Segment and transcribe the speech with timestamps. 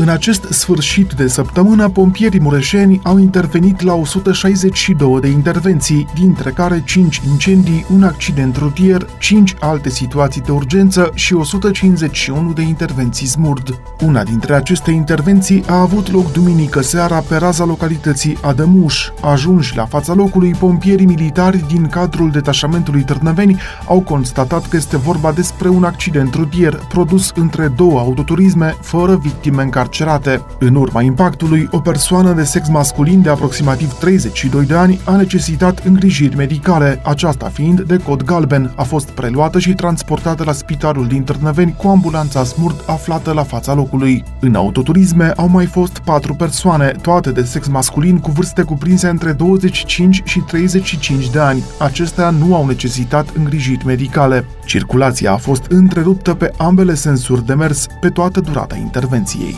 [0.00, 6.82] în acest sfârșit de săptămână, pompierii mureșeni au intervenit la 162 de intervenții, dintre care
[6.86, 13.80] 5 incendii, un accident rutier, 5 alte situații de urgență și 151 de intervenții smurd.
[14.04, 19.08] Una dintre aceste intervenții a avut loc duminică seara pe raza localității Adămuș.
[19.20, 25.32] Ajunși la fața locului, pompierii militari din cadrul detașamentului Târnăveni au constatat că este vorba
[25.32, 30.44] despre un accident rutier produs între două autoturisme fără victime încarcerate încarcerate.
[30.58, 35.78] În urma impactului, o persoană de sex masculin de aproximativ 32 de ani a necesitat
[35.84, 38.72] îngrijiri medicale, aceasta fiind de cod galben.
[38.76, 43.74] A fost preluată și transportată la spitalul din Târnăveni cu ambulanța smurt aflată la fața
[43.74, 44.24] locului.
[44.40, 49.32] În autoturisme au mai fost patru persoane, toate de sex masculin cu vârste cuprinse între
[49.32, 51.64] 25 și 35 de ani.
[51.78, 54.46] Acestea nu au necesitat îngrijiri medicale.
[54.64, 59.56] Circulația a fost întreruptă pe ambele sensuri de mers pe toată durata intervenției.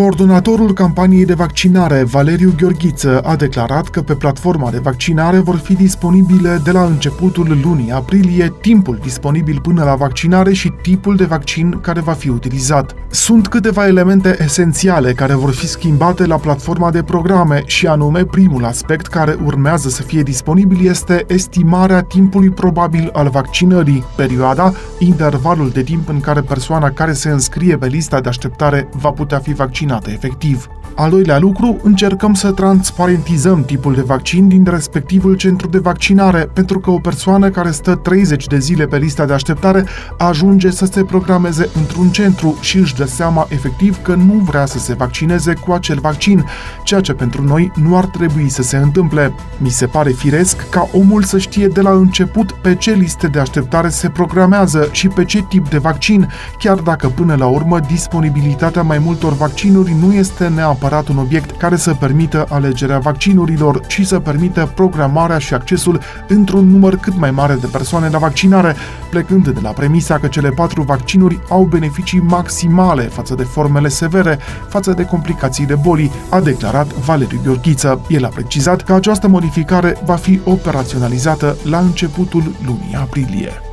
[0.00, 5.74] Coordonatorul campaniei de vaccinare, Valeriu Gheorghiță, a declarat că pe platforma de vaccinare vor fi
[5.74, 11.78] disponibile de la începutul lunii aprilie timpul disponibil până la vaccinare și tipul de vaccin
[11.80, 12.94] care va fi utilizat.
[13.10, 18.64] Sunt câteva elemente esențiale care vor fi schimbate la platforma de programe și anume primul
[18.64, 25.82] aspect care urmează să fie disponibil este estimarea timpului probabil al vaccinării, perioada, intervalul de
[25.82, 29.88] timp în care persoana care se înscrie pe lista de așteptare va putea fi vaccinată
[29.90, 30.79] vaccinată efectiv.
[30.94, 36.80] Al doilea lucru, încercăm să transparentizăm tipul de vaccin din respectivul centru de vaccinare, pentru
[36.80, 39.84] că o persoană care stă 30 de zile pe lista de așteptare
[40.18, 44.78] ajunge să se programeze într-un centru și își dă seama efectiv că nu vrea să
[44.78, 46.44] se vaccineze cu acel vaccin,
[46.84, 49.32] ceea ce pentru noi nu ar trebui să se întâmple.
[49.58, 53.38] Mi se pare firesc ca omul să știe de la început pe ce liste de
[53.38, 58.82] așteptare se programează și pe ce tip de vaccin, chiar dacă până la urmă disponibilitatea
[58.82, 64.06] mai multor vaccinuri nu este neapărat neapărat un obiect care să permită alegerea vaccinurilor și
[64.06, 68.76] să permită programarea și accesul într-un număr cât mai mare de persoane la vaccinare,
[69.10, 74.38] plecând de la premisa că cele patru vaccinuri au beneficii maximale față de formele severe,
[74.68, 78.00] față de complicațiile bolii, a declarat Valeriu Gheorghiță.
[78.08, 83.69] El a precizat că această modificare va fi operaționalizată la începutul lunii aprilie.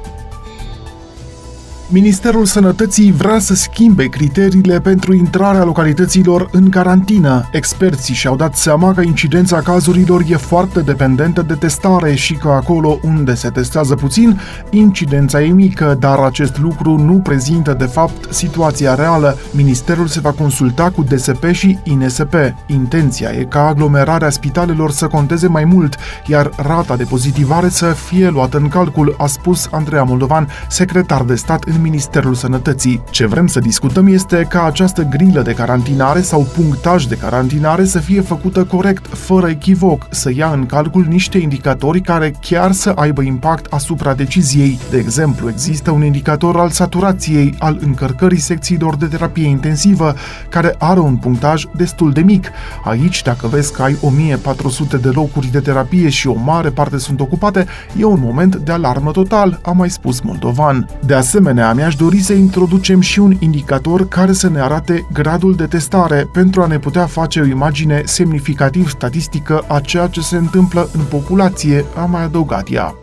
[1.90, 7.50] Ministerul Sănătății vrea să schimbe criteriile pentru intrarea localităților în carantină.
[7.52, 13.00] Experții și-au dat seama că incidența cazurilor e foarte dependentă de testare și că acolo
[13.04, 14.40] unde se testează puțin,
[14.70, 19.38] incidența e mică, dar acest lucru nu prezintă de fapt situația reală.
[19.52, 22.34] Ministerul se va consulta cu DSP și INSP.
[22.66, 28.30] Intenția e ca aglomerarea spitalelor să conteze mai mult, iar rata de pozitivare să fie
[28.30, 33.04] luată în calcul, a spus Andreea Moldovan, secretar de stat în în Ministerul Sănătății.
[33.10, 38.00] Ce vrem să discutăm este ca această grilă de carantinare sau punctaj de carantinare să
[38.00, 43.22] fie făcută corect, fără echivoc, să ia în calcul niște indicatori care chiar să aibă
[43.22, 44.80] impact asupra deciziei.
[44.90, 50.16] De exemplu, există un indicator al saturației, al încărcării secțiilor de terapie intensivă,
[50.50, 52.48] care are un punctaj destul de mic.
[52.84, 57.20] Aici, dacă vezi că ai 1400 de locuri de terapie și o mare parte sunt
[57.20, 57.66] ocupate,
[57.98, 60.88] e un moment de alarmă total, a mai spus Moldovan.
[61.06, 65.56] De asemenea, asemenea, mi-aș dori să introducem și un indicator care să ne arate gradul
[65.56, 70.36] de testare pentru a ne putea face o imagine semnificativ statistică a ceea ce se
[70.36, 72.96] întâmplă în populație, a mai adăugat ea.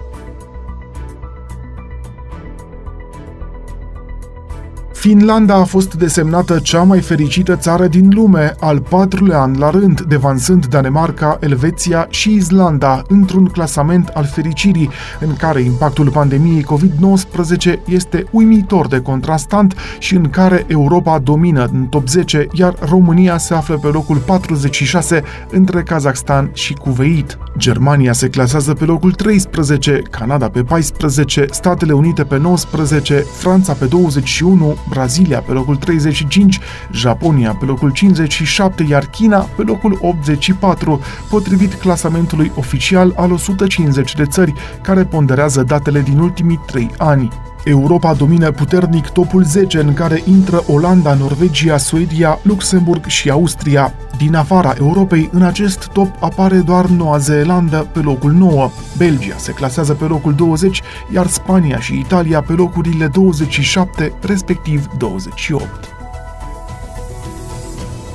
[5.04, 10.00] Finlanda a fost desemnată cea mai fericită țară din lume, al patrulea an la rând,
[10.00, 18.24] devansând Danemarca, Elveția și Islanda într-un clasament al fericirii, în care impactul pandemiei COVID-19 este
[18.30, 23.78] uimitor de contrastant și în care Europa domină în top 10, iar România se află
[23.78, 27.38] pe locul 46 între Kazakhstan și Kuwait.
[27.58, 33.86] Germania se clasează pe locul 13, Canada pe 14, Statele Unite pe 19, Franța pe
[33.86, 36.60] 21, Brazilia pe locul 35,
[36.92, 44.24] Japonia pe locul 57, iar China pe locul 84, potrivit clasamentului oficial al 150 de
[44.24, 47.30] țări, care ponderează datele din ultimii 3 ani.
[47.64, 53.94] Europa domină puternic topul 10 în care intră Olanda, Norvegia, Suedia, Luxemburg și Austria.
[54.16, 58.70] Din afara Europei, în acest top apare doar Noua Zeelandă pe locul 9.
[58.96, 60.82] Belgia se clasează pe locul 20,
[61.14, 65.93] iar Spania și Italia pe locurile 27, respectiv 28.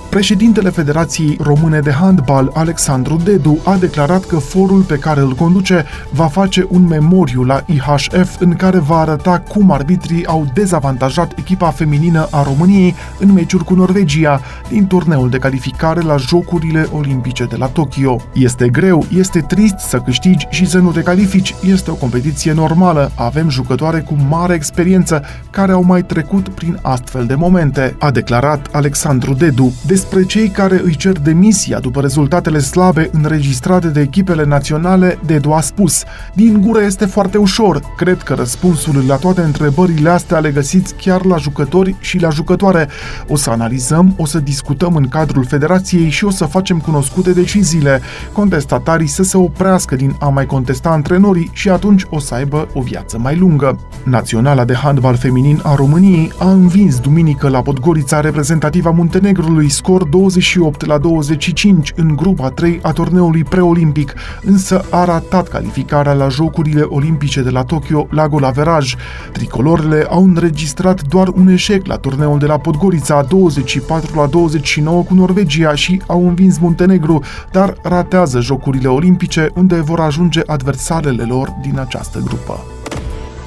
[0.09, 5.85] Președintele Federației Române de Handbal, Alexandru Dedu, a declarat că forul pe care îl conduce
[6.09, 11.69] va face un memoriu la IHF în care va arăta cum arbitrii au dezavantajat echipa
[11.69, 17.55] feminină a României în meciuri cu Norvegia din turneul de calificare la Jocurile Olimpice de
[17.55, 18.21] la Tokyo.
[18.33, 23.11] Este greu, este trist să câștigi și să nu te califici, este o competiție normală,
[23.15, 28.67] avem jucătoare cu mare experiență care au mai trecut prin astfel de momente, a declarat
[28.71, 29.73] Alexandru Dedu.
[29.99, 35.61] Despre cei care îi cer demisia după rezultatele slabe înregistrate de echipele naționale, Dedu a
[35.61, 36.03] spus
[36.33, 37.81] Din gură este foarte ușor.
[37.97, 42.87] Cred că răspunsul la toate întrebările astea le găsiți chiar la jucători și la jucătoare.
[43.27, 48.01] O să analizăm, o să discutăm în cadrul federației și o să facem cunoscute deciziile.
[48.31, 52.81] Contestatarii să se oprească din a mai contesta antrenorii și atunci o să aibă o
[52.81, 53.79] viață mai lungă.
[54.03, 60.85] Naționala de handbal feminin a României a învins duminică la Podgorița reprezentativa Muntenegrului scor 28
[60.85, 67.41] la 25 în grupa 3 a turneului preolimpic, însă a ratat calificarea la Jocurile Olimpice
[67.41, 68.95] de la Tokyo la golaveraj.
[69.31, 75.13] Tricolorele au înregistrat doar un eșec la turneul de la Podgorița 24 la 29 cu
[75.13, 81.79] Norvegia și au învins Muntenegru, dar ratează Jocurile Olimpice unde vor ajunge adversarele lor din
[81.79, 82.59] această grupă.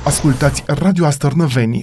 [0.04, 1.80] Ascultați Radio Astărnăveni